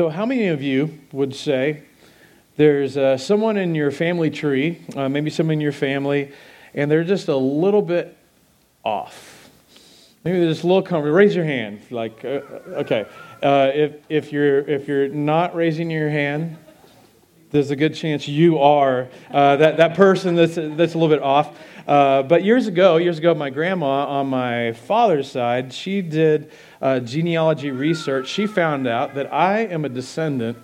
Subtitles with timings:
[0.00, 1.82] So, how many of you would say
[2.56, 6.32] there's uh, someone in your family tree, uh, maybe someone in your family,
[6.72, 8.16] and they're just a little bit
[8.82, 9.50] off?
[10.24, 11.14] Maybe they're just a little comfortable.
[11.14, 11.82] Raise your hand.
[11.90, 12.40] Like, uh,
[12.80, 13.04] okay.
[13.42, 16.56] Uh, if, if, you're, if you're not raising your hand,
[17.50, 21.22] there's a good chance you are uh, that, that person that's, that's a little bit
[21.22, 21.54] off.
[21.90, 26.48] Uh, but years ago, years ago, my grandma on my father's side, she did
[26.80, 28.28] uh, genealogy research.
[28.28, 30.56] She found out that I am a descendant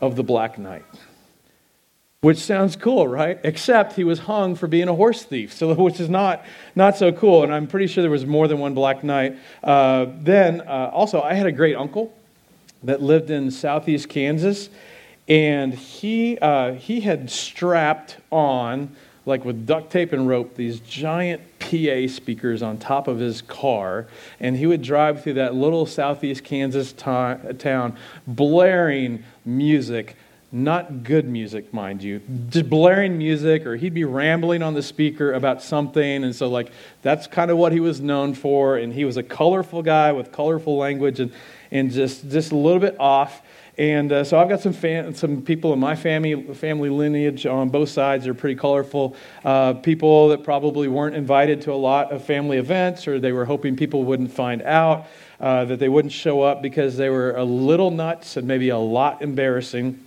[0.00, 0.84] of the Black Knight.
[2.20, 3.40] Which sounds cool, right?
[3.42, 6.44] Except he was hung for being a horse thief, so which is not
[6.76, 7.42] not so cool.
[7.42, 9.38] And I'm pretty sure there was more than one Black Knight.
[9.64, 12.14] Uh, then, uh, also, I had a great uncle
[12.84, 14.70] that lived in southeast Kansas,
[15.26, 18.94] and he uh, he had strapped on
[19.30, 24.06] like with duct tape and rope, these giant PA speakers on top of his car,
[24.40, 30.16] and he would drive through that little southeast Kansas town, blaring music,
[30.52, 35.32] not good music, mind you, just blaring music, or he'd be rambling on the speaker
[35.32, 39.04] about something, and so like that's kind of what he was known for, and he
[39.04, 41.32] was a colorful guy with colorful language, and
[41.70, 43.42] and just just a little bit off.
[43.78, 44.74] And uh, so I've got some,
[45.14, 49.16] some people in my family, family lineage on both sides are pretty colorful.
[49.44, 53.44] Uh, people that probably weren't invited to a lot of family events, or they were
[53.44, 55.06] hoping people wouldn't find out,
[55.40, 58.78] uh, that they wouldn't show up because they were a little nuts and maybe a
[58.78, 60.04] lot embarrassing.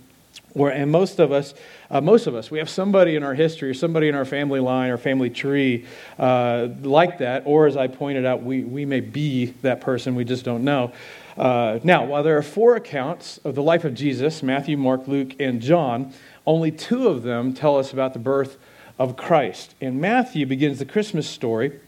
[0.52, 1.52] Where, and most of us,
[1.90, 4.60] uh, most of us, we have somebody in our history or somebody in our family
[4.60, 5.84] line or family tree
[6.16, 7.42] uh, like that.
[7.44, 10.92] Or as I pointed out, we, we may be that person, we just don't know.
[11.36, 15.34] Uh, now, while there are four accounts of the life of Jesus Matthew, Mark, Luke,
[15.40, 16.12] and John
[16.46, 18.58] only two of them tell us about the birth
[18.98, 19.74] of Christ.
[19.80, 21.80] And Matthew begins the Christmas story.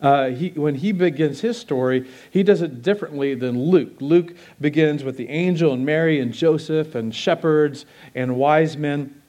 [0.00, 4.00] Uh, he, when he begins his story, he does it differently than Luke.
[4.00, 9.20] Luke begins with the angel and Mary and Joseph and shepherds and wise men.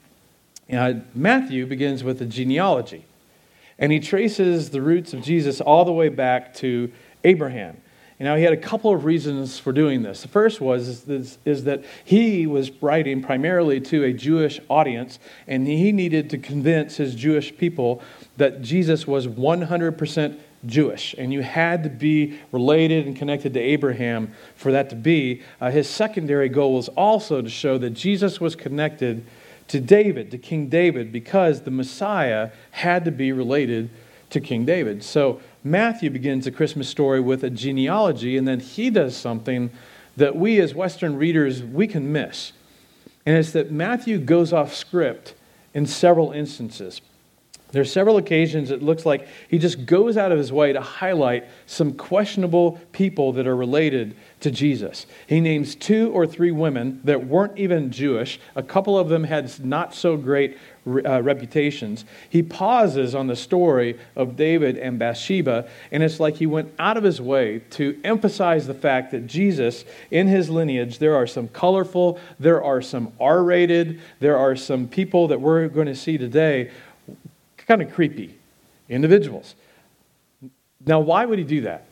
[0.72, 3.04] Uh, Matthew begins with the genealogy.
[3.78, 6.90] And he traces the roots of Jesus all the way back to
[7.22, 7.76] Abraham.
[8.20, 10.22] Now, he had a couple of reasons for doing this.
[10.22, 15.66] The first was is, is, that he was writing primarily to a Jewish audience, and
[15.66, 18.02] he needed to convince his Jewish people
[18.36, 24.32] that Jesus was 100% Jewish, and you had to be related and connected to Abraham
[24.54, 25.42] for that to be.
[25.60, 29.26] Uh, his secondary goal was also to show that Jesus was connected
[29.68, 33.90] to David, to King David, because the Messiah had to be related
[34.30, 35.02] to King David.
[35.02, 39.70] So Matthew begins the Christmas story with a genealogy, and then he does something
[40.16, 42.52] that we as Western readers, we can miss.
[43.24, 45.34] And it's that Matthew goes off script
[45.72, 47.00] in several instances.
[47.72, 50.80] There are several occasions it looks like he just goes out of his way to
[50.80, 55.06] highlight some questionable people that are related to Jesus.
[55.26, 58.38] He names two or three women that weren't even Jewish.
[58.54, 62.04] A couple of them had not so great uh, reputations.
[62.28, 66.96] He pauses on the story of David and Bathsheba, and it's like he went out
[66.96, 71.48] of his way to emphasize the fact that Jesus, in his lineage, there are some
[71.48, 76.18] colorful, there are some R rated, there are some people that we're going to see
[76.18, 76.70] today
[77.66, 78.34] kind of creepy
[78.88, 79.54] individuals.
[80.86, 81.86] Now, why would he do that?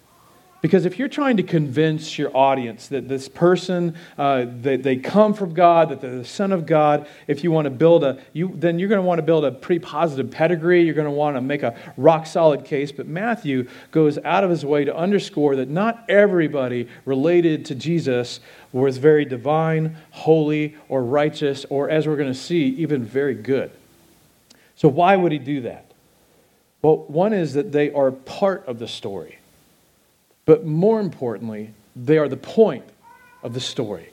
[0.62, 5.34] Because if you're trying to convince your audience that this person, uh, that they come
[5.34, 8.52] from God, that they're the Son of God, if you want to build a, you,
[8.54, 10.84] then you're going to want to build a pretty positive pedigree.
[10.84, 12.92] You're going to want to make a rock solid case.
[12.92, 18.38] But Matthew goes out of his way to underscore that not everybody related to Jesus
[18.70, 23.72] was very divine, holy, or righteous, or as we're going to see, even very good.
[24.76, 25.90] So, why would he do that?
[26.82, 29.38] Well, one is that they are part of the story.
[30.52, 32.84] But more importantly, they are the point
[33.42, 34.10] of the story.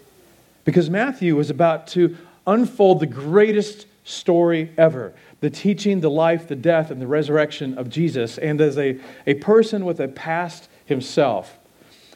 [0.63, 2.15] Because Matthew was about to
[2.47, 5.11] unfold the greatest story ever
[5.41, 8.37] the teaching, the life, the death, and the resurrection of Jesus.
[8.37, 11.59] And as a, a person with a past himself,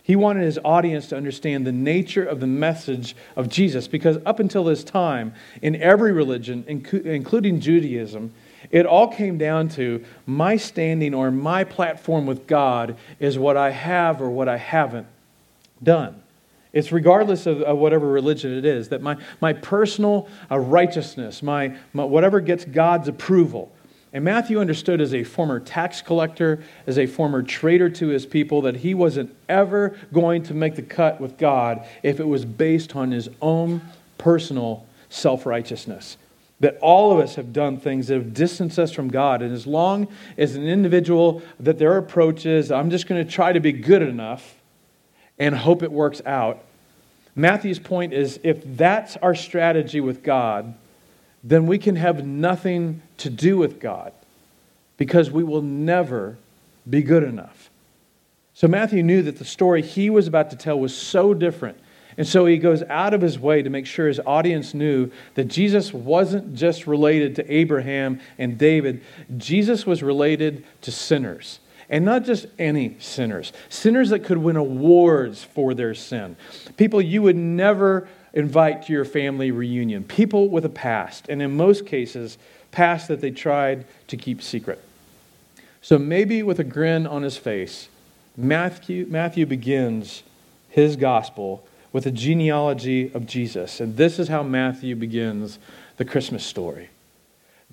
[0.02, 3.90] he wanted his audience to understand the nature of the message of Jesus.
[3.90, 8.32] Because up until this time, in every religion, including Judaism,
[8.72, 13.72] it all came down to my standing or my platform with God is what I
[13.72, 15.08] have or what I haven't
[15.82, 16.22] done.
[16.72, 21.76] It's regardless of, of whatever religion it is, that my, my personal uh, righteousness, my,
[21.94, 23.72] my, whatever gets God's approval.
[24.12, 28.62] And Matthew understood as a former tax collector, as a former traitor to his people,
[28.64, 32.96] that he wasn't ever going to make the cut with God if it was based
[32.96, 33.82] on his own
[34.18, 36.18] personal self righteousness
[36.64, 39.42] that all of us have done things that have distanced us from God.
[39.42, 40.08] And as long
[40.38, 44.02] as an individual that their approach is, I'm just going to try to be good
[44.02, 44.56] enough
[45.38, 46.64] and hope it works out,
[47.36, 50.74] Matthew's point is if that's our strategy with God,
[51.44, 54.14] then we can have nothing to do with God
[54.96, 56.38] because we will never
[56.90, 57.70] be good enough.
[58.54, 61.78] So Matthew knew that the story he was about to tell was so different.
[62.18, 65.46] And so he goes out of his way to make sure his audience knew that
[65.46, 69.02] Jesus wasn't just related to Abraham and David,
[69.38, 71.60] Jesus was related to sinners.
[71.90, 76.36] And not just any sinners, sinners that could win awards for their sin.
[76.78, 81.56] People you would never invite to your family reunion, people with a past, and in
[81.56, 82.38] most cases,
[82.72, 84.84] past that they tried to keep secret.
[85.82, 87.90] So maybe with a grin on his face,
[88.36, 90.24] Matthew, Matthew begins
[90.70, 93.80] his gospel with a genealogy of Jesus.
[93.80, 95.60] And this is how Matthew begins
[95.96, 96.90] the Christmas story.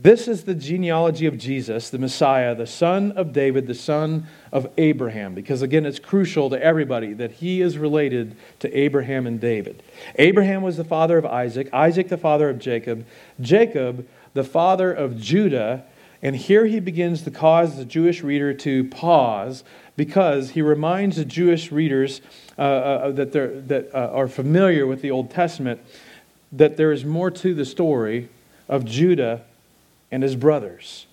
[0.02, 4.70] This is the genealogy of Jesus, the Messiah, the son of David, the son of
[4.78, 9.82] Abraham, because again, it's crucial to everybody that he is related to Abraham and David.
[10.14, 13.04] Abraham was the father of Isaac, Isaac, the father of Jacob,
[13.42, 15.84] Jacob, the father of Judah.
[16.22, 19.64] And here he begins to cause the Jewish reader to pause
[19.96, 22.20] because he reminds the Jewish readers
[22.58, 25.80] uh, uh, that, that uh, are familiar with the Old Testament
[26.52, 28.28] that there is more to the story
[28.68, 29.42] of Judah
[30.10, 31.06] and his brothers.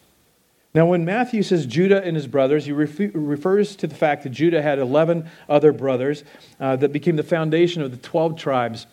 [0.74, 4.62] Now, when Matthew says Judah and his brothers, he refers to the fact that Judah
[4.62, 6.24] had 11 other brothers
[6.60, 8.86] uh, that became the foundation of the 12 tribes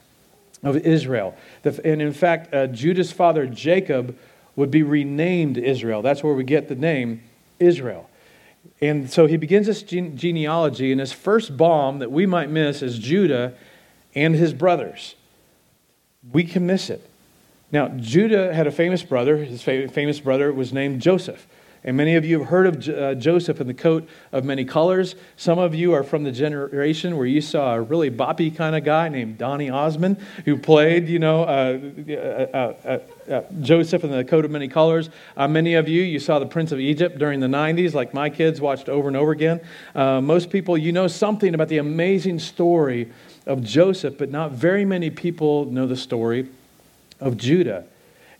[0.63, 1.37] of Israel.
[1.63, 4.17] And in fact, uh, Judah's father, Jacob,
[4.57, 6.03] would be renamed Israel.
[6.03, 7.23] That's where we get the name
[7.59, 8.09] Israel.
[8.81, 12.83] And so he begins this gene- genealogy, and his first bomb that we might miss
[12.83, 13.55] is Judah
[14.15, 15.15] and his brothers.
[16.33, 17.09] We can miss it.
[17.73, 19.37] Now, Judah had a famous brother.
[19.39, 21.47] His famous brother was named Joseph.
[21.87, 25.15] And many of you have heard of uh, Joseph in the coat of many colors.
[25.37, 28.85] Some of you are from the generation where you saw a really boppy kind of
[28.85, 30.17] guy named Donny Osmond
[30.47, 31.79] who played, you know, uh
[32.09, 32.99] uh, uh,
[33.31, 35.11] uh, Joseph in the coat of many colors.
[35.37, 38.31] Uh, many of you, you saw the Prince of Egypt during the 90s, like my
[38.31, 39.61] kids watched over and over again.
[39.95, 43.13] most people, you know something about the amazing story
[43.47, 46.49] of Joseph, but not very many people know the story
[47.21, 47.85] of Judah.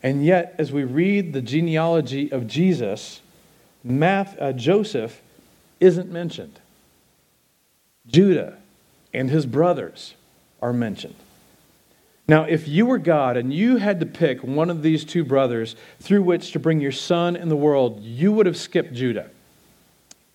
[0.03, 3.21] And yet, as we read the genealogy of Jesus,
[3.85, 5.21] Math, uh, Joseph
[5.79, 6.59] isn't mentioned.
[8.07, 8.57] Judah
[9.13, 10.15] and his brothers
[10.63, 11.15] are mentioned.
[12.27, 15.77] Now, if you were God and you had to pick one of these two brothers
[16.01, 19.29] through which to bring your son in the world, you would have skipped Judah.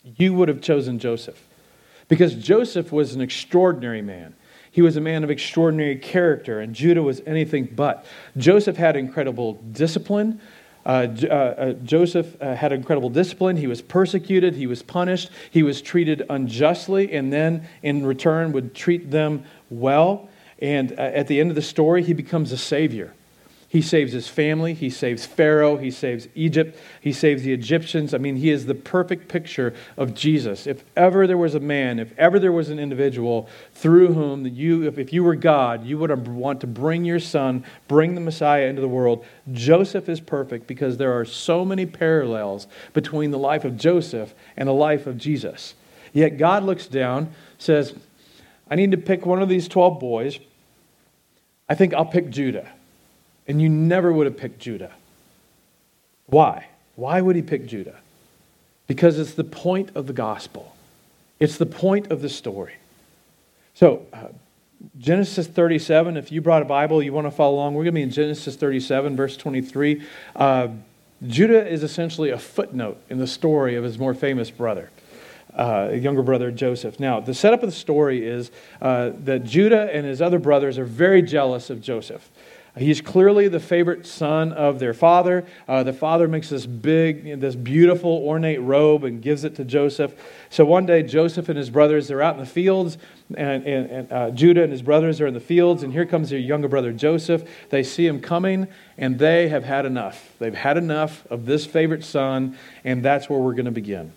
[0.04, 1.44] You would have chosen Joseph.
[2.08, 4.36] Because Joseph was an extraordinary man.
[4.72, 8.06] He was a man of extraordinary character, and Judah was anything but.
[8.38, 10.40] Joseph had incredible discipline.
[10.86, 13.58] Uh, uh, uh, Joseph uh, had incredible discipline.
[13.58, 14.56] He was persecuted.
[14.56, 15.30] He was punished.
[15.52, 20.30] He was treated unjustly, and then in return would treat them well.
[20.62, 23.14] And uh, at the end of the story, he becomes a savior.
[23.72, 24.74] He saves his family.
[24.74, 25.78] He saves Pharaoh.
[25.78, 26.76] He saves Egypt.
[27.00, 28.16] He saves the Egyptians.
[28.16, 30.66] I mean, he is the perfect picture of Jesus.
[30.66, 34.88] If ever there was a man, if ever there was an individual through whom you,
[34.88, 38.66] if, if you were God, you would want to bring your son, bring the Messiah
[38.66, 43.66] into the world, Joseph is perfect because there are so many parallels between the life
[43.66, 45.76] of Joseph and the life of Jesus.
[46.12, 47.94] Yet God looks down, says,
[48.68, 50.40] I need to pick one of these 12 boys.
[51.70, 52.68] I think I'll pick Judah
[53.50, 54.94] and you never would have picked Judah.
[56.28, 56.68] Why?
[56.96, 57.98] Why would he pick Judah?
[58.86, 60.76] Because it's the point of the gospel,
[61.40, 62.76] it's the point of the story.
[63.74, 64.28] So, uh,
[64.98, 68.00] Genesis 37, if you brought a Bible, you want to follow along, we're going to
[68.00, 70.04] be in Genesis 37, verse 23.
[70.36, 70.68] Uh,
[71.26, 74.90] Judah is essentially a footnote in the story of his more famous brother.
[75.54, 77.00] Uh, younger brother Joseph.
[77.00, 78.52] Now, the setup of the story is
[78.82, 82.30] uh, that Judah and his other brothers are very jealous of Joseph.
[82.78, 85.46] He's clearly the favorite son of their father.
[85.68, 90.14] Uh, the father makes this big, this beautiful, ornate robe and gives it to Joseph.
[90.50, 92.98] So one day, Joseph and his brothers, they're out in the fields,
[93.36, 96.30] and, and, and uh, Judah and his brothers are in the fields, and here comes
[96.30, 97.44] their younger brother Joseph.
[97.70, 100.36] They see him coming, and they have had enough.
[100.40, 104.14] They've had enough of this favorite son, and that's where we're going to begin.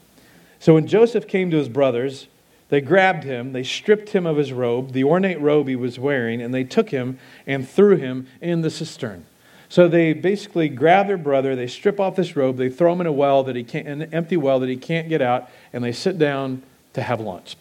[0.60, 2.28] So when Joseph came to his brothers,
[2.72, 6.40] they grabbed him, they stripped him of his robe, the ornate robe he was wearing,
[6.40, 9.26] and they took him and threw him in the cistern.
[9.68, 13.06] So they basically grab their brother, they strip off this robe, they throw him in
[13.06, 15.92] a well that he can't, an empty well that he can't get out, and they
[15.92, 16.62] sit down
[16.94, 17.56] to have lunch.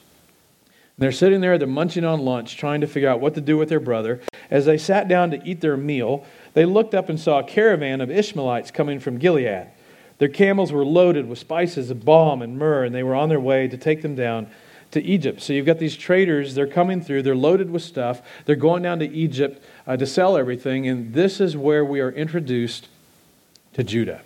[0.64, 3.58] And they're sitting there, they're munching on lunch, trying to figure out what to do
[3.58, 4.22] with their brother.
[4.50, 8.00] As they sat down to eat their meal, they looked up and saw a caravan
[8.00, 9.68] of Ishmaelites coming from Gilead.
[10.20, 13.42] Their camels were loaded with spices of balm and myrrh, and they were on their
[13.42, 14.48] way to take them down
[14.92, 15.42] to Egypt.
[15.42, 19.00] So you've got these traders, they're coming through, they're loaded with stuff, they're going down
[19.00, 22.88] to Egypt uh, to sell everything, and this is where we are introduced
[23.74, 24.22] to Judah.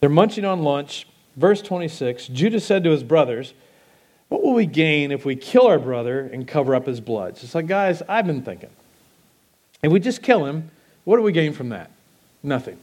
[0.00, 1.06] They're munching on lunch.
[1.36, 3.52] Verse 26 Judah said to his brothers,
[4.28, 7.38] What will we gain if we kill our brother and cover up his blood?
[7.42, 8.70] It's like, guys, I've been thinking.
[9.82, 10.70] If we just kill him,
[11.04, 11.90] what do we gain from that?
[12.42, 12.78] Nothing.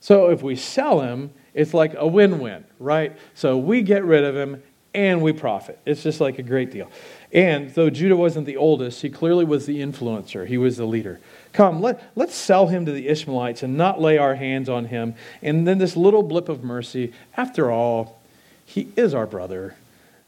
[0.00, 3.16] So if we sell him, it's like a win win, right?
[3.34, 4.62] So we get rid of him
[4.98, 5.78] and we profit.
[5.86, 6.90] It's just like a great deal.
[7.32, 11.20] And though Judah wasn't the oldest, he clearly was the influencer, he was the leader.
[11.52, 15.14] Come, let, let's sell him to the Ishmaelites and not lay our hands on him.
[15.40, 18.20] And then this little blip of mercy, after all,
[18.66, 19.76] he is our brother,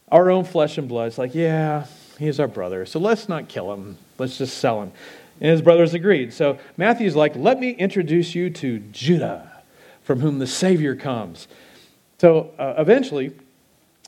[0.09, 1.07] our own flesh and blood.
[1.09, 1.85] It's like, yeah,
[2.17, 2.85] he is our brother.
[2.85, 3.97] So let's not kill him.
[4.17, 4.93] Let's just sell him.
[5.41, 6.31] And his brothers agreed.
[6.31, 9.51] So Matthew's like, let me introduce you to Judah,
[10.03, 11.49] from whom the Savior comes.
[12.19, 13.33] So uh, eventually,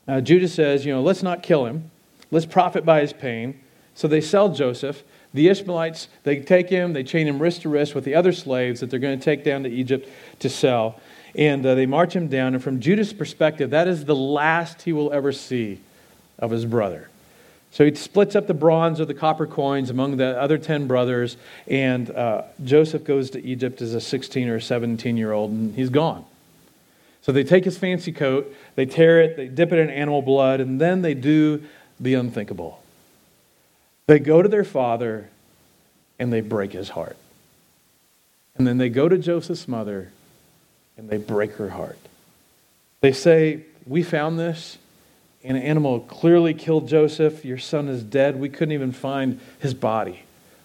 [0.06, 1.90] uh, Judah says, you know, let's not kill him.
[2.30, 3.60] Let's profit by his pain.
[3.94, 5.02] So they sell Joseph.
[5.32, 8.80] The Ishmaelites, they take him, they chain him wrist to wrist with the other slaves
[8.80, 10.08] that they're going to take down to Egypt
[10.40, 11.00] to sell.
[11.34, 12.54] And uh, they march him down.
[12.54, 15.80] And from Judah's perspective, that is the last he will ever see
[16.38, 17.08] of his brother.
[17.74, 21.36] So he splits up the bronze or the copper coins among the other 10 brothers,
[21.66, 25.90] and uh, Joseph goes to Egypt as a 16 or 17 year old, and he's
[25.90, 26.24] gone.
[27.24, 30.60] So they take his fancy coat, they tear it, they dip it in animal blood,
[30.60, 31.62] and then they do
[31.98, 32.82] the unthinkable.
[34.06, 35.30] They go to their father
[36.18, 37.16] and they break his heart.
[38.56, 40.12] And then they go to Joseph's mother
[40.98, 41.98] and they break her heart.
[43.00, 44.76] They say, We found this
[45.44, 47.42] an animal clearly killed Joseph.
[47.42, 48.38] Your son is dead.
[48.38, 50.24] We couldn't even find his body.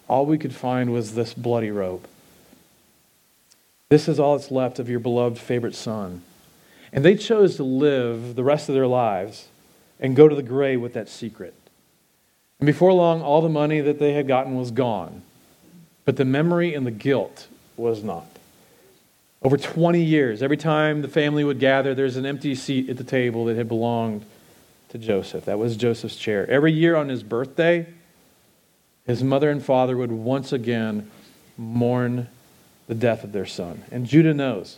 [0.10, 2.06] All we could find was this bloody robe.
[3.88, 6.22] This is all that's left of your beloved favorite son.
[6.92, 9.48] And they chose to live the rest of their lives
[10.00, 11.54] and go to the grave with that secret.
[12.60, 15.22] And before long, all the money that they had gotten was gone.
[16.06, 18.28] But the memory and the guilt was not.
[19.42, 23.04] Over 20 years, every time the family would gather, there's an empty seat at the
[23.04, 24.26] table that had belonged
[24.90, 25.46] to Joseph.
[25.46, 26.50] That was Joseph's chair.
[26.50, 27.88] Every year on his birthday,
[29.06, 31.10] his mother and father would once again
[31.58, 32.28] mourn
[32.88, 33.84] the death of their son.
[33.92, 34.78] And Judah knows.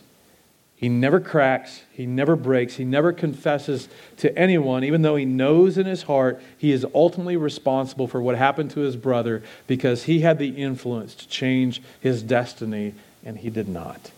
[0.82, 5.78] He never cracks, he never breaks, he never confesses to anyone, even though he knows
[5.78, 10.22] in his heart he is ultimately responsible for what happened to his brother because he
[10.22, 14.10] had the influence to change his destiny and he did not.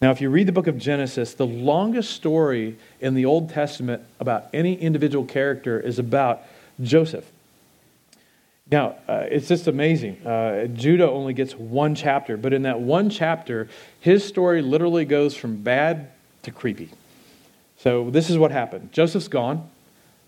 [0.00, 4.02] Now, if you read the book of Genesis, the longest story in the Old Testament
[4.18, 6.44] about any individual character is about
[6.80, 7.30] Joseph.
[8.70, 10.26] Now, uh, it's just amazing.
[10.26, 13.68] Uh, Judah only gets one chapter, but in that one chapter,
[14.00, 16.10] his story literally goes from bad
[16.42, 16.90] to creepy.
[17.78, 19.70] So, this is what happened Joseph's gone.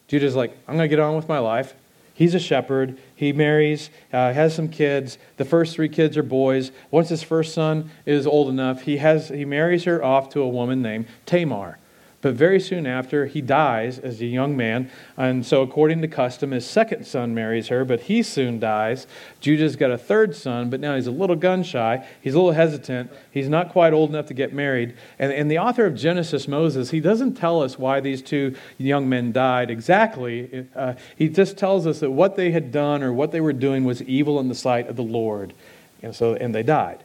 [0.09, 1.75] Judah's like, I'm going to get on with my life.
[2.15, 2.99] He's a shepherd.
[3.15, 5.19] He marries, uh, has some kids.
[5.37, 6.73] The first three kids are boys.
[6.91, 10.49] Once his first son is old enough, he, has, he marries her off to a
[10.49, 11.79] woman named Tamar.
[12.23, 14.91] But very soon after, he dies as a young man.
[15.17, 19.07] And so, according to custom, his second son marries her, but he soon dies.
[19.41, 22.07] Judah's got a third son, but now he's a little gun shy.
[22.21, 23.11] He's a little hesitant.
[23.31, 24.97] He's not quite old enough to get married.
[25.19, 29.09] And, and the author of Genesis, Moses, he doesn't tell us why these two young
[29.09, 30.67] men died exactly.
[30.77, 33.85] Uh, he just tells us that what they had done or what they were doing
[33.85, 35.55] was evil in the sight of the Lord.
[36.03, 37.03] And, so, and they died.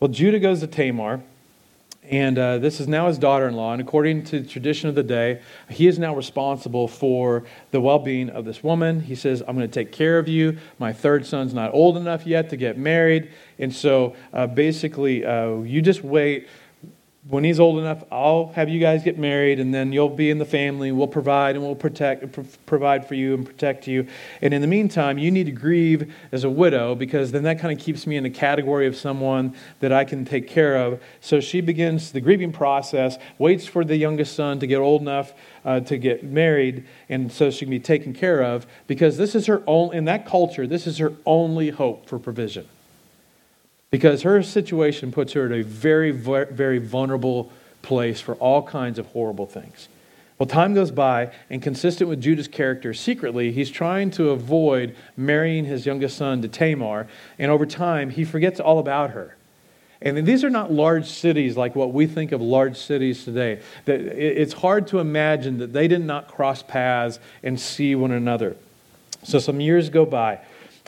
[0.00, 1.20] Well, Judah goes to Tamar.
[2.10, 3.72] And uh, this is now his daughter in law.
[3.72, 7.98] And according to the tradition of the day, he is now responsible for the well
[7.98, 9.00] being of this woman.
[9.00, 10.58] He says, I'm going to take care of you.
[10.78, 13.30] My third son's not old enough yet to get married.
[13.58, 16.48] And so uh, basically, uh, you just wait
[17.28, 20.38] when he's old enough, I'll have you guys get married, and then you'll be in
[20.38, 20.92] the family.
[20.92, 24.06] We'll provide and we'll protect, provide for you and protect you.
[24.40, 27.76] And in the meantime, you need to grieve as a widow because then that kind
[27.76, 31.02] of keeps me in the category of someone that I can take care of.
[31.20, 35.34] So she begins the grieving process, waits for the youngest son to get old enough
[35.66, 39.46] uh, to get married, and so she can be taken care of because this is
[39.46, 42.66] her own, in that culture, this is her only hope for provision
[43.90, 47.50] because her situation puts her at a very, very vulnerable
[47.82, 49.88] place for all kinds of horrible things.
[50.38, 55.64] Well, time goes by, and consistent with Judah's character, secretly, he's trying to avoid marrying
[55.64, 57.08] his youngest son to Tamar,
[57.40, 59.36] and over time, he forgets all about her.
[60.00, 63.60] And these are not large cities like what we think of large cities today.
[63.86, 68.54] That it's hard to imagine that they did not cross paths and see one another.
[69.24, 70.38] So some years go by,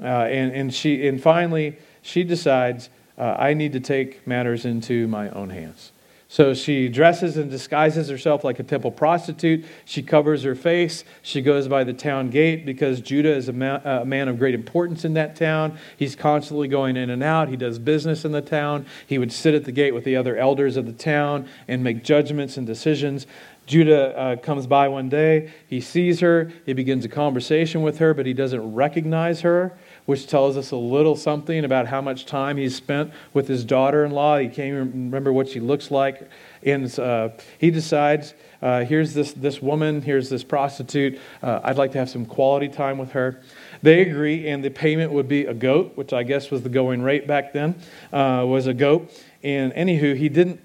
[0.01, 2.89] uh, and, and, she, and finally, she decides,
[3.19, 5.93] uh, I need to take matters into my own hands.
[6.33, 9.65] So she dresses and disguises herself like a temple prostitute.
[9.85, 11.03] She covers her face.
[11.23, 14.55] She goes by the town gate because Judah is a man, a man, of great
[14.55, 15.77] importance in that town.
[15.97, 17.49] He's constantly going in and out.
[17.49, 18.87] He does business in the town.
[19.09, 22.05] He would sit at the gate with the other elders of the town and make
[22.05, 23.27] judgments and decisions.
[23.67, 25.53] Judah uh, comes by one day.
[25.67, 26.53] He sees her.
[26.65, 29.77] He begins a conversation with her, but he doesn't recognize her
[30.11, 34.05] which tells us a little something about how much time he's spent with his daughter
[34.05, 34.37] in law.
[34.39, 36.29] He can't even remember what she looks like.
[36.65, 41.21] And uh, he decides uh, here's this, this woman, here's this prostitute.
[41.45, 43.41] Uh, I'd like to have some quality time with her.
[43.83, 47.03] They agree, and the payment would be a goat, which I guess was the going
[47.03, 47.77] rate back then,
[48.13, 49.13] uh, was a goat.
[49.45, 50.61] And anywho, he didn't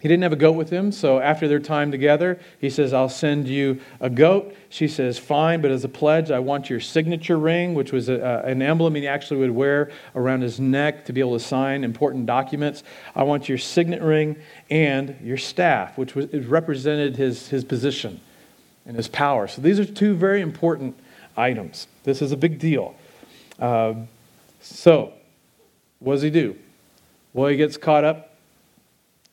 [0.00, 3.08] he didn't have a goat with him, so after their time together, he says, I'll
[3.08, 4.54] send you a goat.
[4.68, 8.42] She says, Fine, but as a pledge, I want your signature ring, which was a,
[8.44, 12.26] an emblem he actually would wear around his neck to be able to sign important
[12.26, 12.84] documents.
[13.16, 14.36] I want your signet ring
[14.70, 18.20] and your staff, which was, represented his, his position
[18.86, 19.48] and his power.
[19.48, 20.96] So these are two very important
[21.36, 21.88] items.
[22.04, 22.94] This is a big deal.
[23.58, 23.94] Uh,
[24.60, 25.12] so,
[25.98, 26.56] what does he do?
[27.32, 28.27] Well, he gets caught up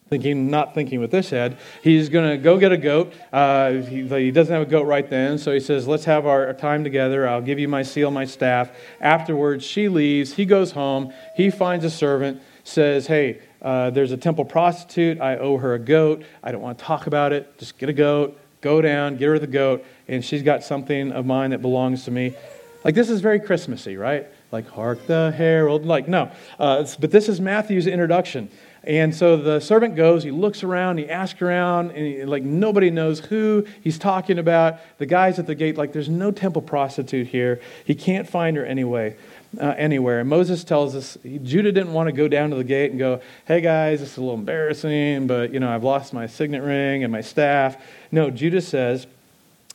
[0.09, 1.57] thinking, not thinking with this head.
[1.83, 3.13] He's going to go get a goat.
[3.33, 6.53] Uh, he, he, doesn't have a goat right then, so he says, Let's have our,
[6.53, 7.27] time together.
[7.27, 8.71] I'll give you my seal, my staff.
[9.01, 10.33] Afterwards, she leaves.
[10.33, 11.13] He goes home.
[11.35, 15.19] He finds a servant, says, Hey, uh, there's a temple prostitute.
[15.19, 16.23] I owe her a goat.
[16.43, 17.57] I don't want to talk about it.
[17.57, 21.25] Just get a goat, go down, get her the goat, and she's got something of
[21.25, 22.35] mine that belongs to me.
[22.83, 24.27] Like, this is very Christmassy, right?
[24.51, 25.87] Like, hark the herald.
[25.87, 26.31] Like, no.
[26.59, 28.51] Uh, but this is Matthew's introduction.
[28.85, 32.91] And so the servant goes, he looks around, he asks around, and he, like nobody
[32.91, 34.79] knows who he's talking about.
[34.99, 37.59] The guy's at the gate, like there's no temple prostitute here.
[37.83, 39.17] He can't find her anyway,
[39.59, 40.19] uh, anywhere.
[40.19, 43.21] And Moses tells us Judah didn't want to go down to the gate and go,
[43.47, 47.03] "Hey guys, this is a little embarrassing, but you know I've lost my signet ring
[47.03, 49.07] and my staff." No, Judah says,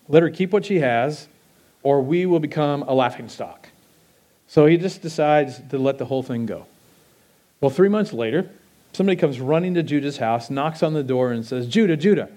[0.09, 1.27] "Let her keep what she has,
[1.83, 3.71] or we will become a laughing stock."
[4.47, 6.67] So he just decides to let the whole thing go.
[7.61, 8.49] Well, three months later,
[8.93, 12.29] somebody comes running to Judah's house, knocks on the door, and says, Judah, Judah,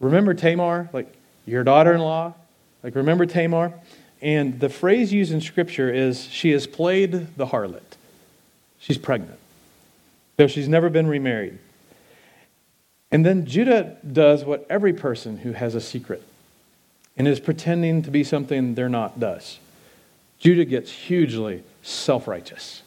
[0.00, 0.88] remember Tamar?
[0.92, 1.12] Like
[1.46, 2.34] your daughter in law?
[2.82, 3.72] Like, remember Tamar?
[4.22, 7.82] And the phrase used in Scripture is, she has played the harlot.
[8.78, 9.38] She's pregnant,
[10.36, 11.58] though she's never been remarried.
[13.10, 16.22] And then Judah does what every person who has a secret
[17.16, 19.58] and is pretending to be something they're not does.
[20.38, 22.82] Judah gets hugely self righteous.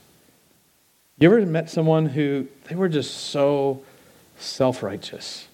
[1.20, 3.84] You ever met someone who they were just so
[4.40, 5.48] self righteous?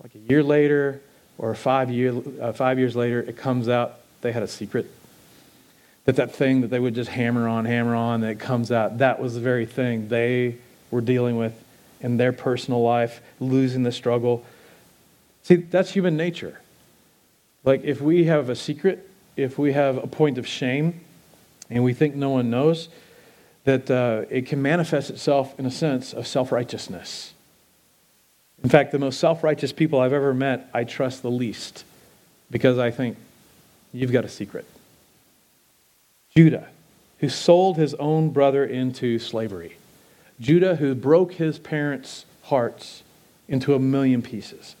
[0.00, 1.00] Like a year later
[1.36, 4.88] or five, year, uh, five years later, it comes out they had a secret.
[6.04, 9.20] That that thing that they would just hammer on, hammer on, that comes out, that
[9.20, 10.56] was the very thing they
[10.90, 11.60] were dealing with
[12.00, 14.44] in their personal life, losing the struggle.
[15.42, 16.60] See, that's human nature.
[17.64, 21.00] Like if we have a secret, if we have a point of shame,
[21.68, 22.88] and we think no one knows,
[23.64, 27.32] that uh, it can manifest itself in a sense of self righteousness.
[28.62, 31.84] In fact, the most self righteous people I've ever met, I trust the least
[32.50, 33.16] because I think
[33.92, 34.66] you've got a secret.
[36.34, 36.68] Judah,
[37.18, 39.76] who sold his own brother into slavery.
[40.40, 43.02] Judah, who broke his parents' hearts
[43.48, 44.74] into a million pieces.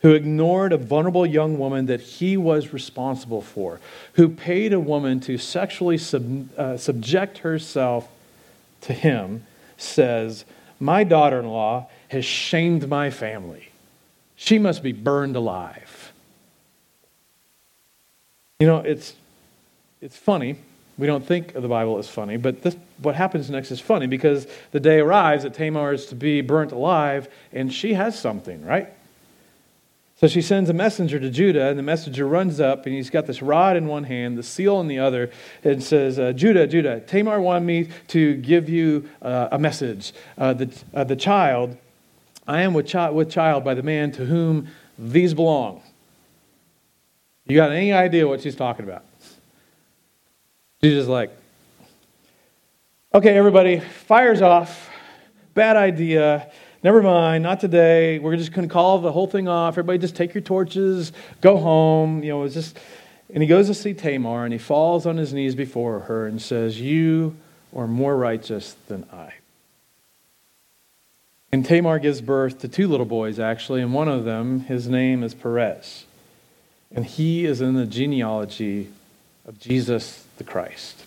[0.00, 3.80] Who ignored a vulnerable young woman that he was responsible for.
[4.14, 8.08] Who paid a woman to sexually sub, uh, subject herself
[8.86, 9.44] to him
[9.76, 10.44] says,
[10.80, 13.68] My daughter in law has shamed my family.
[14.36, 16.12] She must be burned alive.
[18.58, 19.14] You know, it's,
[20.00, 20.58] it's funny.
[20.98, 24.06] We don't think of the Bible as funny, but this, what happens next is funny
[24.06, 28.64] because the day arrives that Tamar is to be burnt alive, and she has something,
[28.64, 28.92] right?
[30.18, 33.26] So she sends a messenger to Judah, and the messenger runs up, and he's got
[33.26, 35.30] this rod in one hand, the seal in the other,
[35.62, 40.14] and says, uh, Judah, Judah, Tamar wanted me to give you uh, a message.
[40.38, 41.76] Uh, the, uh, the child,
[42.48, 45.82] I am with, chi- with child by the man to whom these belong.
[47.46, 49.04] You got any idea what she's talking about?
[50.82, 51.30] Just like,
[53.12, 54.88] okay, everybody, fire's off.
[55.52, 56.50] Bad idea
[56.86, 58.20] never mind, not today.
[58.20, 59.72] We're just going to call the whole thing off.
[59.72, 62.22] Everybody just take your torches, go home.
[62.22, 62.78] You know, it's just.
[63.34, 66.40] And he goes to see Tamar and he falls on his knees before her and
[66.40, 67.36] says, You
[67.74, 69.34] are more righteous than I.
[71.50, 75.24] And Tamar gives birth to two little boys, actually, and one of them, his name
[75.24, 76.04] is Perez.
[76.94, 78.92] And he is in the genealogy
[79.44, 81.04] of Jesus the Christ.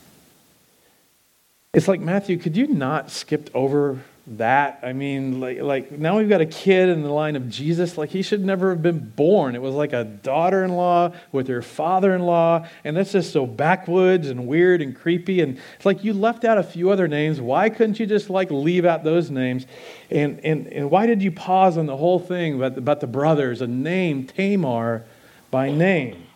[1.74, 4.02] It's like, Matthew, could you not skip over
[4.38, 4.80] that.
[4.84, 7.98] I mean, like, like now we've got a kid in the line of Jesus.
[7.98, 9.56] Like he should never have been born.
[9.56, 12.68] It was like a daughter in law with her father in law.
[12.84, 15.42] And that's just so backwoods and weird and creepy.
[15.42, 17.42] And it's like you left out a few other names.
[17.42, 19.66] Why couldn't you just like leave out those names?
[20.12, 23.62] And, and, and why did you pause on the whole thing about, about the brothers
[23.62, 25.06] and name Tamar
[25.50, 26.28] by name?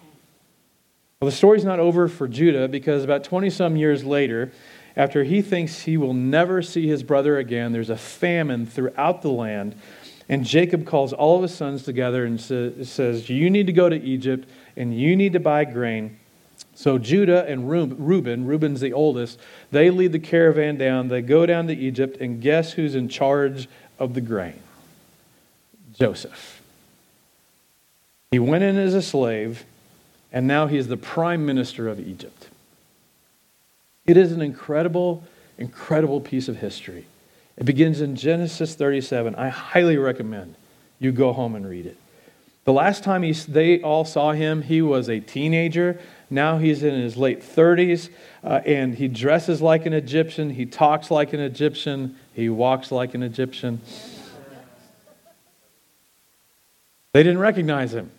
[1.24, 4.52] Well, the story's not over for Judah because about 20 some years later,
[4.96, 9.32] after he thinks he will never see his brother again, there's a famine throughout the
[9.32, 9.76] land.
[10.30, 14.02] And Jacob calls all of his sons together and says, You need to go to
[14.02, 16.18] Egypt and you need to buy grain.
[16.76, 19.40] So Judah and Reuben, Reuben's the oldest,
[19.72, 21.08] they lead the caravan down.
[21.08, 23.68] They go down to Egypt, and guess who's in charge
[24.00, 24.60] of the grain?
[26.00, 26.62] Joseph.
[28.32, 29.66] He went in as a slave,
[30.32, 32.50] and now he's the prime minister of Egypt.
[34.06, 35.24] It is an incredible,
[35.58, 37.06] incredible piece of history.
[37.58, 39.36] It begins in Genesis 37.
[39.36, 40.56] I highly recommend
[41.00, 41.98] you go home and read it.
[42.66, 46.00] The last time he, they all saw him, he was a teenager.
[46.30, 48.10] Now he's in his late 30s,
[48.44, 50.50] uh, and he dresses like an Egyptian.
[50.50, 52.16] He talks like an Egyptian.
[52.34, 53.82] He walks like an Egyptian.
[57.12, 58.10] They didn't recognize him.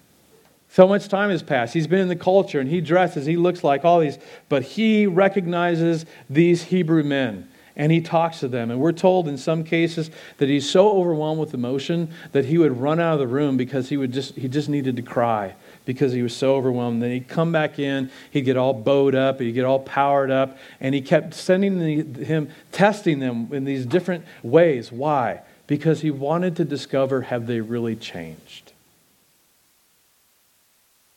[0.74, 1.72] So much time has passed.
[1.72, 5.06] He's been in the culture and he dresses, he looks like all these, but he
[5.06, 8.72] recognizes these Hebrew men and he talks to them.
[8.72, 12.80] And we're told in some cases that he's so overwhelmed with emotion that he would
[12.80, 16.12] run out of the room because he would just he just needed to cry because
[16.12, 17.00] he was so overwhelmed.
[17.00, 20.58] Then he'd come back in, he'd get all bowed up, he'd get all powered up,
[20.80, 24.90] and he kept sending the, him, testing them in these different ways.
[24.90, 25.42] Why?
[25.68, 28.63] Because he wanted to discover have they really changed?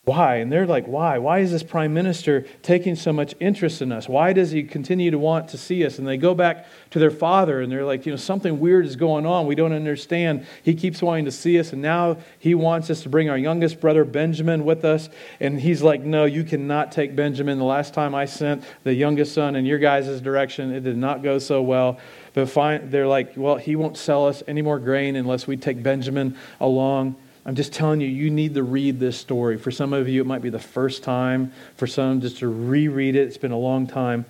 [0.08, 0.36] Why?
[0.36, 1.18] And they're like, why?
[1.18, 4.08] Why is this prime minister taking so much interest in us?
[4.08, 5.98] Why does he continue to want to see us?
[5.98, 8.96] And they go back to their father and they're like, you know, something weird is
[8.96, 9.46] going on.
[9.46, 10.46] We don't understand.
[10.62, 13.82] He keeps wanting to see us, and now he wants us to bring our youngest
[13.82, 15.10] brother Benjamin with us.
[15.40, 17.58] And he's like, no, you cannot take Benjamin.
[17.58, 21.22] The last time I sent the youngest son in your guys' direction, it did not
[21.22, 21.98] go so well.
[22.32, 25.82] But fine, they're like, well, he won't sell us any more grain unless we take
[25.82, 27.16] Benjamin along.
[27.48, 29.56] I'm just telling you, you need to read this story.
[29.56, 31.50] For some of you, it might be the first time.
[31.76, 33.26] For some, just to reread it.
[33.26, 34.26] It's been a long time.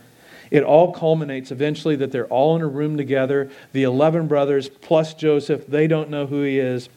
[0.52, 3.50] It all culminates eventually that they're all in a room together.
[3.72, 6.88] The 11 brothers plus Joseph, they don't know who he is.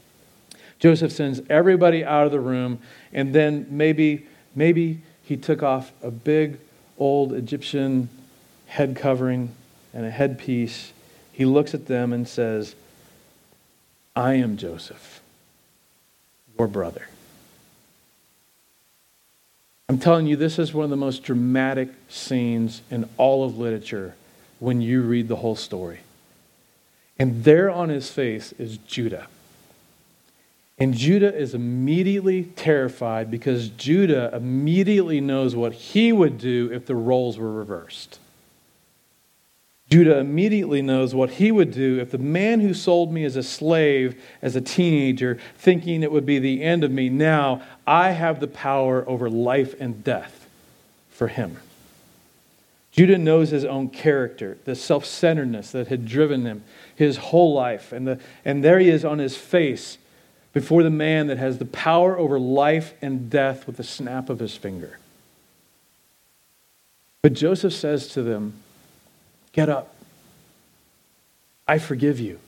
[0.77, 2.77] Joseph sends everybody out of the room,
[3.11, 6.59] and then maybe, maybe he took off a big
[6.99, 8.09] old Egyptian
[8.67, 9.55] head covering
[9.91, 10.93] and a headpiece.
[11.31, 12.75] He looks at them and says,
[14.15, 15.20] I am Joseph
[16.57, 17.07] or brother.
[19.89, 24.15] I'm telling you, this is one of the most dramatic scenes in all of literature
[24.59, 25.99] when you read the whole story.
[27.19, 29.27] And there on his face is Judah.
[30.77, 36.95] And Judah is immediately terrified because Judah immediately knows what he would do if the
[36.95, 38.17] roles were reversed.
[39.91, 43.43] Judah immediately knows what he would do if the man who sold me as a
[43.43, 48.39] slave as a teenager, thinking it would be the end of me, now I have
[48.39, 50.47] the power over life and death
[51.09, 51.57] for him.
[52.93, 56.63] Judah knows his own character, the self centeredness that had driven him
[56.95, 57.91] his whole life.
[57.91, 59.97] And, the, and there he is on his face
[60.53, 64.39] before the man that has the power over life and death with the snap of
[64.39, 64.99] his finger.
[67.21, 68.53] But Joseph says to them,
[69.53, 69.93] Get up.
[71.67, 72.39] I forgive you.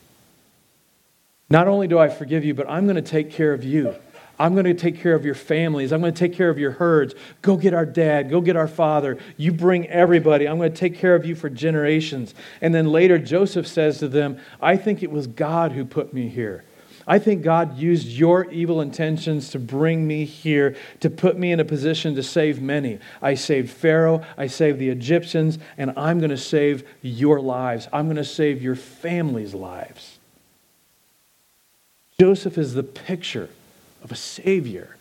[1.50, 3.94] Not only do I forgive you, but I'm going to take care of you.
[4.38, 5.92] I'm going to take care of your families.
[5.92, 7.14] I'm going to take care of your herds.
[7.42, 8.30] Go get our dad.
[8.30, 9.18] Go get our father.
[9.36, 10.48] You bring everybody.
[10.48, 12.34] I'm going to take care of you for generations.
[12.60, 16.28] And then later, Joseph says to them, I think it was God who put me
[16.28, 16.64] here.
[17.06, 21.60] I think God used your evil intentions to bring me here, to put me in
[21.60, 22.98] a position to save many.
[23.20, 27.88] I saved Pharaoh, I saved the Egyptians, and I'm going to save your lives.
[27.92, 30.18] I'm going to save your family's lives.
[32.18, 33.50] Joseph is the picture
[34.02, 34.96] of a Savior.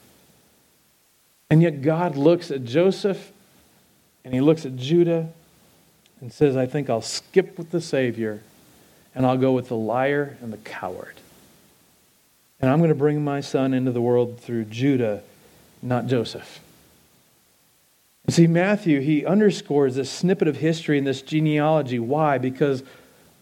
[1.50, 3.32] And yet God looks at Joseph
[4.26, 5.30] and he looks at Judah
[6.20, 8.42] and says, I think I'll skip with the Savior
[9.14, 11.16] and I'll go with the liar and the coward.
[12.64, 15.22] And I'm going to bring my son into the world through Judah,
[15.82, 16.62] not Joseph.
[18.30, 22.00] See, Matthew, he underscores this snippet of history and this genealogy.
[22.00, 22.38] Why?
[22.38, 22.82] Because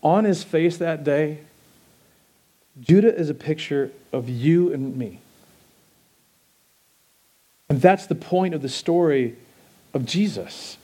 [0.01, 1.41] on his face that day,
[2.79, 5.19] Judah is a picture of you and me.
[7.69, 9.35] And that's the point of the story
[9.93, 10.79] of Jesus.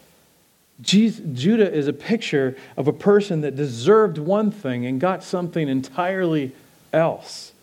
[0.79, 6.51] Judah is a picture of a person that deserved one thing and got something entirely
[6.93, 7.53] else.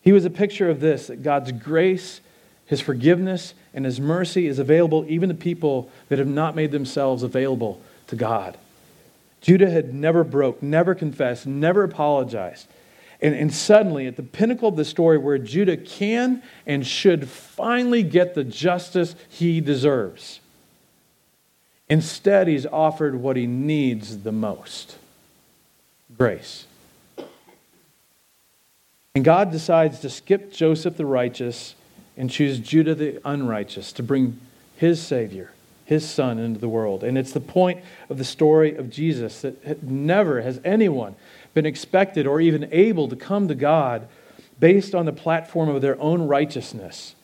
[0.00, 2.20] He was a picture of this that God's grace,
[2.66, 7.22] His forgiveness, and His mercy is available even to people that have not made themselves
[7.22, 8.56] available to God.
[9.40, 12.66] Judah had never broke, never confessed, never apologized.
[13.20, 18.02] And, and suddenly, at the pinnacle of the story where Judah can and should finally
[18.02, 20.40] get the justice he deserves,
[21.88, 24.98] instead, he's offered what he needs the most
[26.16, 26.67] grace.
[29.18, 31.74] And God decides to skip Joseph the righteous
[32.16, 34.38] and choose Judah the unrighteous to bring
[34.76, 35.50] his Savior,
[35.84, 37.02] his Son, into the world.
[37.02, 41.16] And it's the point of the story of Jesus that never has anyone
[41.52, 44.06] been expected or even able to come to God
[44.60, 47.16] based on the platform of their own righteousness.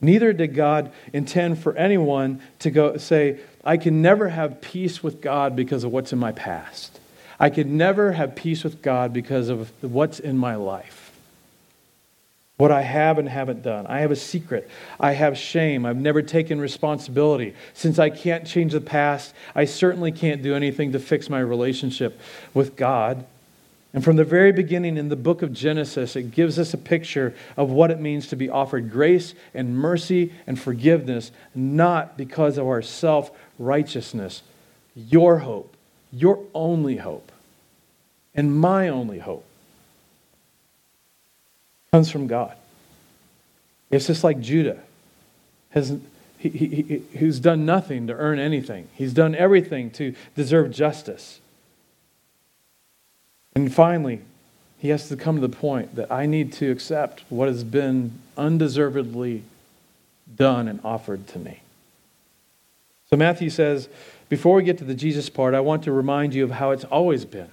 [0.00, 5.20] Neither did God intend for anyone to go say, I can never have peace with
[5.20, 6.98] God because of what's in my past.
[7.38, 10.95] I could never have peace with God because of what's in my life.
[12.58, 13.86] What I have and haven't done.
[13.86, 14.68] I have a secret.
[14.98, 15.84] I have shame.
[15.84, 17.54] I've never taken responsibility.
[17.74, 22.18] Since I can't change the past, I certainly can't do anything to fix my relationship
[22.54, 23.26] with God.
[23.92, 27.34] And from the very beginning in the book of Genesis, it gives us a picture
[27.58, 32.66] of what it means to be offered grace and mercy and forgiveness, not because of
[32.66, 34.42] our self righteousness.
[34.94, 35.76] Your hope,
[36.10, 37.30] your only hope,
[38.34, 39.44] and my only hope
[41.90, 42.56] comes from God.
[43.90, 44.78] It's just like Judah,
[45.70, 45.96] has,
[46.38, 51.40] he, he, he, who's done nothing to earn anything, he's done everything to deserve justice.
[53.54, 54.20] And finally,
[54.78, 58.12] he has to come to the point that I need to accept what has been
[58.36, 59.42] undeservedly
[60.36, 61.60] done and offered to me.
[63.08, 63.88] So Matthew says,
[64.28, 66.84] before we get to the Jesus part, I want to remind you of how it's
[66.84, 67.48] always been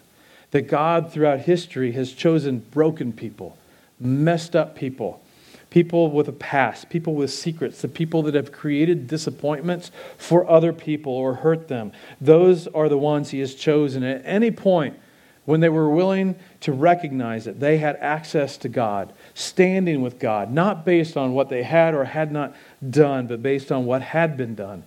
[0.52, 3.58] that God throughout history has chosen broken people,
[3.99, 5.21] messed up people,
[5.69, 10.73] people with a past, people with secrets, the people that have created disappointments for other
[10.73, 11.91] people or hurt them.
[12.21, 14.97] Those are the ones he has chosen at any point
[15.45, 20.51] when they were willing to recognize that they had access to God, standing with God,
[20.51, 22.56] not based on what they had or had not
[22.89, 24.84] done, but based on what had been done,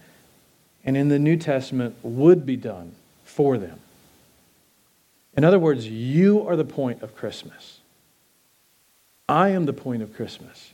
[0.85, 3.81] and in the New Testament would be done for them.
[5.37, 7.76] In other words, you are the point of Christmas.
[9.29, 10.73] I am the point of Christmas.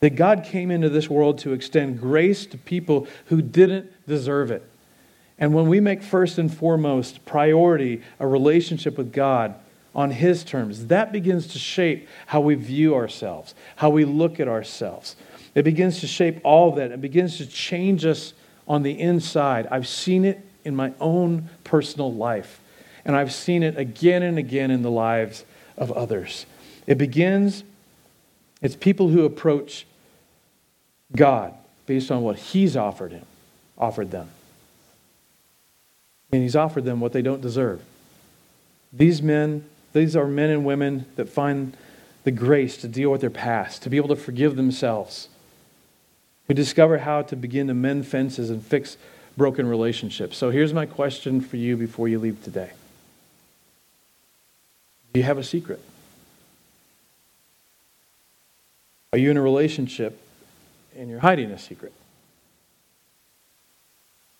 [0.00, 4.68] That God came into this world to extend grace to people who didn't deserve it.
[5.38, 9.54] And when we make first and foremost priority a relationship with God
[9.94, 14.48] on His terms, that begins to shape how we view ourselves, how we look at
[14.48, 15.16] ourselves.
[15.54, 16.92] It begins to shape all that.
[16.92, 18.34] It begins to change us
[18.68, 19.66] on the inside.
[19.70, 22.60] I've seen it in my own personal life,
[23.04, 25.44] and I've seen it again and again in the lives
[25.78, 26.44] of others.
[26.86, 27.64] It begins,
[28.62, 29.86] it's people who approach
[31.14, 31.54] God
[31.86, 33.26] based on what He's offered him,
[33.78, 34.28] offered them
[36.32, 37.82] and he's offered them what they don't deserve.
[38.92, 41.76] These men, these are men and women that find
[42.24, 45.28] the grace to deal with their past, to be able to forgive themselves,
[46.48, 48.96] who discover how to begin to mend fences and fix
[49.36, 50.36] broken relationships.
[50.36, 52.72] So here's my question for you before you leave today
[55.12, 55.80] Do you have a secret?
[59.16, 60.20] Are you in a relationship
[60.94, 61.94] and you're hiding a secret?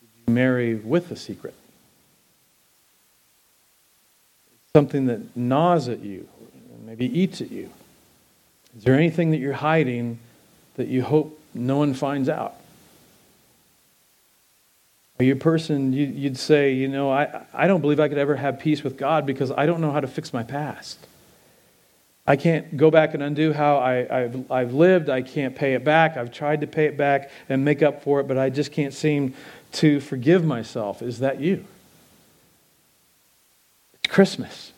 [0.01, 1.55] Did you marry with a secret?
[4.75, 6.29] something that gnaws at you,
[6.85, 7.71] maybe eats at you?
[8.77, 10.19] Is there anything that you're hiding
[10.75, 12.57] that you hope no one finds out?
[15.19, 18.19] Are you a person you, would say, you know, I, I don't believe I could
[18.19, 20.99] ever have peace with God because I don't know how to fix my past.
[22.27, 25.09] I can't go back and undo how I, have I've lived.
[25.09, 26.17] I can't pay it back.
[26.17, 28.93] I've tried to pay it back and make up for it, but I just can't
[28.93, 29.35] seem
[29.73, 31.03] to forgive myself.
[31.03, 31.65] Is that you?
[33.95, 34.73] It's Christmas.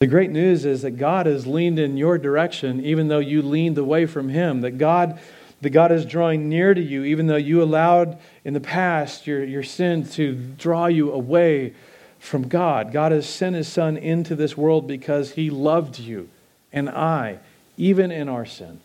[0.00, 3.78] The great news is that God has leaned in your direction even though you leaned
[3.78, 4.62] away from Him.
[4.62, 5.20] That God,
[5.60, 9.44] that God is drawing near to you even though you allowed in the past your,
[9.44, 11.74] your sin to draw you away
[12.22, 12.92] from God.
[12.92, 16.28] God has sent His Son into this world because He loved you
[16.72, 17.40] and I,
[17.76, 18.80] even in our sin.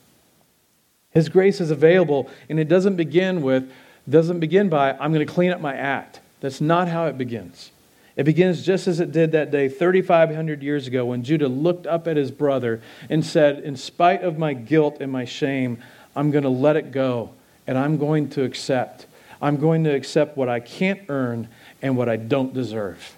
[1.12, 3.71] His grace is available, and it doesn't begin with,
[4.10, 6.19] doesn't begin by, I'm going to clean up my act.
[6.41, 7.71] That's not how it begins.
[8.15, 12.08] It begins just as it did that day 3,500 years ago when Judah looked up
[12.08, 15.84] at his brother and said, In spite of my guilt and my shame,
[16.15, 17.32] I'm going to let it go
[17.67, 19.06] and I'm going to accept.
[19.39, 21.47] I'm going to accept what I can't earn
[21.82, 23.16] and what I don't deserve,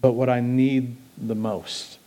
[0.00, 1.98] but what I need the most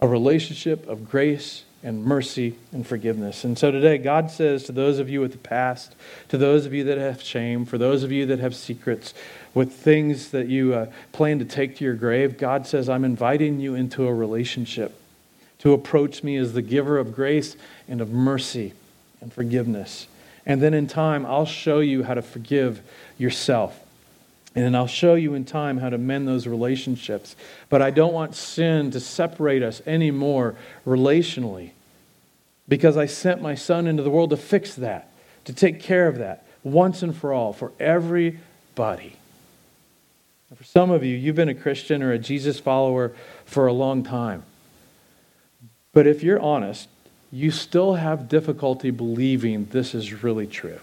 [0.00, 3.44] a relationship of grace and mercy and forgiveness.
[3.44, 5.94] And so today, God says to those of you with the past,
[6.28, 9.14] to those of you that have shame, for those of you that have secrets,
[9.54, 13.60] with things that you uh, plan to take to your grave, God says, I'm inviting
[13.60, 14.98] you into a relationship
[15.60, 17.56] to approach me as the giver of grace
[17.88, 18.72] and of mercy
[19.20, 20.06] and forgiveness.
[20.44, 22.82] And then in time, I'll show you how to forgive
[23.16, 23.83] yourself.
[24.54, 27.34] And then I'll show you in time how to mend those relationships.
[27.68, 30.54] But I don't want sin to separate us anymore
[30.86, 31.70] relationally
[32.68, 35.10] because I sent my son into the world to fix that,
[35.44, 39.16] to take care of that once and for all, for everybody.
[40.54, 43.12] For some of you, you've been a Christian or a Jesus follower
[43.44, 44.44] for a long time.
[45.92, 46.88] But if you're honest,
[47.32, 50.78] you still have difficulty believing this is really true.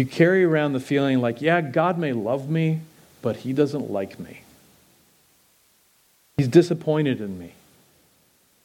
[0.00, 2.80] You carry around the feeling like, yeah, God may love me,
[3.20, 4.40] but he doesn't like me.
[6.38, 7.52] He's disappointed in me.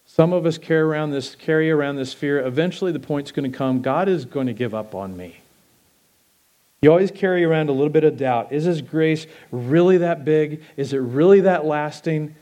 [0.06, 2.40] Some of us carry around this, carry around this fear.
[2.40, 5.42] Eventually, the point's going to come God is going to give up on me.
[6.82, 8.54] You always carry around a little bit of doubt.
[8.54, 10.64] Is His grace really that big?
[10.78, 12.34] Is it really that lasting?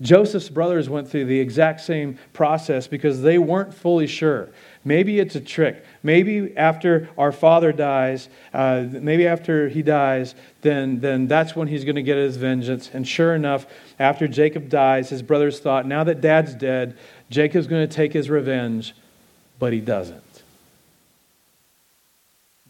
[0.00, 4.48] Joseph's brothers went through the exact same process because they weren't fully sure.
[4.88, 5.84] Maybe it's a trick.
[6.02, 11.84] Maybe after our father dies, uh, maybe after he dies, then, then that's when he's
[11.84, 12.90] going to get his vengeance.
[12.94, 13.66] And sure enough,
[13.98, 16.96] after Jacob dies, his brothers thought, now that dad's dead,
[17.28, 18.94] Jacob's going to take his revenge,
[19.58, 20.22] but he doesn't.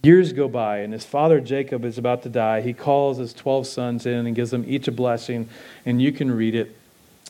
[0.03, 2.63] Years go by, and his father Jacob is about to die.
[2.63, 5.49] He calls his 12 sons in and gives them each a blessing,
[5.87, 6.77] and you can read it.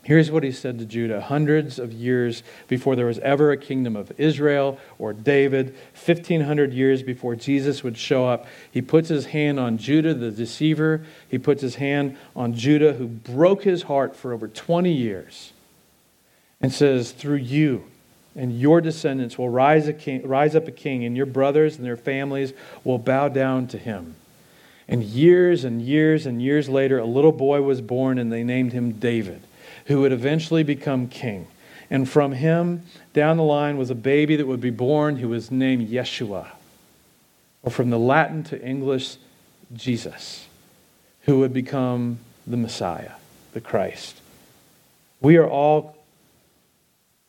[0.04, 3.96] Here's what he said to Judah hundreds of years before there was ever a kingdom
[3.96, 8.46] of Israel or David, 1,500 years before Jesus would show up.
[8.70, 11.04] He puts his hand on Judah, the deceiver.
[11.28, 15.52] He puts his hand on Judah, who broke his heart for over 20 years,
[16.61, 17.84] and says, Through you
[18.37, 21.84] and your descendants will rise, a king, rise up a king, and your brothers and
[21.84, 22.52] their families
[22.84, 24.14] will bow down to him.
[24.87, 28.72] And years and years and years later, a little boy was born, and they named
[28.72, 29.42] him David
[29.88, 31.46] who would eventually become king.
[31.90, 32.83] And from him
[33.14, 36.48] down the line was a baby that would be born who was named Yeshua,
[37.62, 39.16] or from the Latin to English,
[39.72, 40.46] Jesus,
[41.22, 43.12] who would become the Messiah,
[43.55, 44.20] the Christ.
[45.20, 45.96] We are all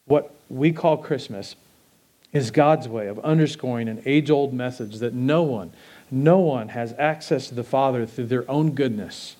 [0.05, 1.55] what we call Christmas
[2.33, 5.71] is God's way of underscoring an age old message that no one,
[6.11, 9.35] no one has access to the Father through their own goodness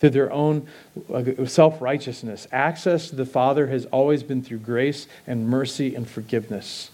[0.00, 0.68] through their own
[1.12, 2.46] uh, self righteousness.
[2.52, 6.90] Access to the Father has always been through grace and mercy and forgiveness.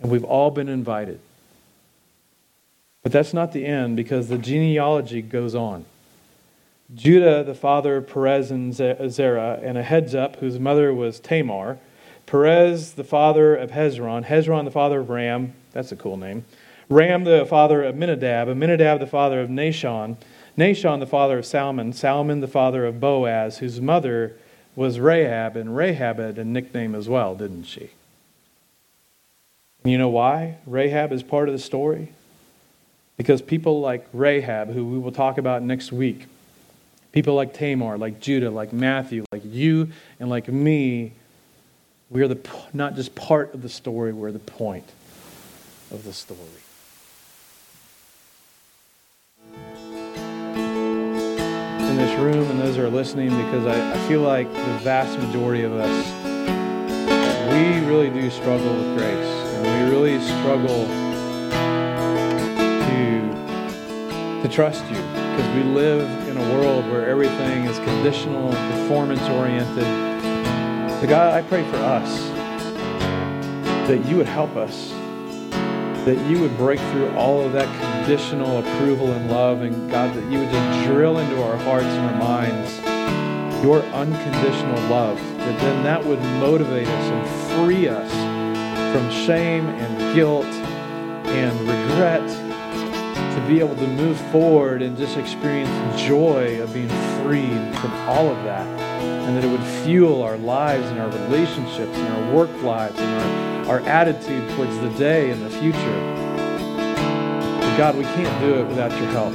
[0.00, 1.20] And we've all been invited.
[3.02, 5.84] But that's not the end because the genealogy goes on.
[6.94, 11.78] Judah, the father of Perez and Zerah, and a heads up whose mother was Tamar.
[12.26, 14.24] Perez, the father of Hezron.
[14.24, 15.54] Hezron, the father of Ram.
[15.72, 16.44] That's a cool name.
[16.88, 18.48] Ram, the father of Minadab.
[18.56, 20.16] Minadab, the father of Nahshon.
[20.58, 24.36] Nahshon, the father of Salmon, Salmon, the father of Boaz, whose mother
[24.76, 27.90] was Rahab, and Rahab had a nickname as well, didn't she?
[29.82, 32.12] And you know why Rahab is part of the story?
[33.16, 36.26] Because people like Rahab, who we will talk about next week,
[37.12, 41.12] people like Tamar, like Judah, like Matthew, like you, and like me,
[42.08, 42.38] we are the,
[42.72, 44.88] not just part of the story, we're the point
[45.90, 46.38] of the story.
[52.00, 55.64] This room and those who are listening because I, I feel like the vast majority
[55.64, 56.06] of us,
[57.52, 59.26] we really do struggle with grace.
[59.54, 60.86] And we really struggle
[62.86, 69.20] to, to trust you because we live in a world where everything is conditional, performance
[69.28, 69.84] oriented.
[71.02, 72.18] So, God, I pray for us
[73.88, 74.90] that you would help us
[76.04, 80.32] that you would break through all of that conditional approval and love, and God, that
[80.32, 83.00] you would just drill into our hearts and our minds
[83.62, 88.10] your unconditional love, that then that would motivate us and free us
[88.92, 92.26] from shame and guilt and regret
[93.34, 95.70] to be able to move forward and just experience
[96.00, 96.88] joy of being
[97.22, 98.66] freed from all of that.
[99.00, 103.20] And that it would fuel our lives and our relationships and our work lives and
[103.20, 106.00] our our attitude towards the day and the future.
[107.60, 109.32] But God, we can't do it without your help.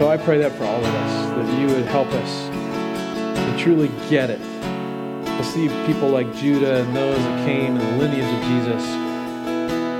[0.00, 2.48] So I pray that for all of us, that you would help us
[3.38, 7.96] to truly get it, to see people like Judah and those that came in the
[7.96, 8.84] lineage of Jesus,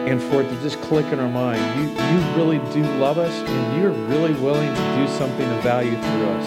[0.07, 1.61] and for it to just click in our mind.
[1.81, 5.97] You, you really do love us, and you're really willing to do something of value
[5.97, 6.47] through us.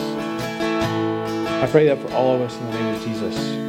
[1.64, 3.69] I pray that for all of us in the name of Jesus.